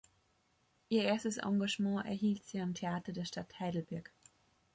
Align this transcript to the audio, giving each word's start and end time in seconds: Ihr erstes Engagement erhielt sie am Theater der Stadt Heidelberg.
Ihr 0.89 1.03
erstes 1.03 1.37
Engagement 1.37 2.07
erhielt 2.07 2.43
sie 2.47 2.59
am 2.59 2.73
Theater 2.73 3.11
der 3.13 3.25
Stadt 3.25 3.59
Heidelberg. 3.59 4.11